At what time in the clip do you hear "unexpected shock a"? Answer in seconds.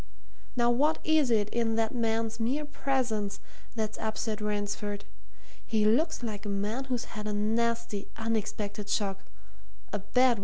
8.17-9.99